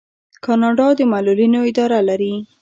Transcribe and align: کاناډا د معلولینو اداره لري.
کاناډا 0.45 0.87
د 0.97 0.99
معلولینو 1.11 1.59
اداره 1.69 1.99
لري. 2.09 2.33